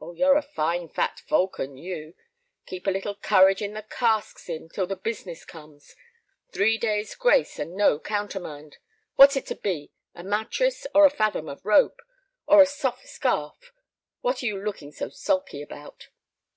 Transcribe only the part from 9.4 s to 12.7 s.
to be—a mattress, or a fathom of rope, or a